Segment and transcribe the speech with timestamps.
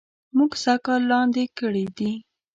[0.35, 2.11] مونږ سږ کال لاندي کړي دي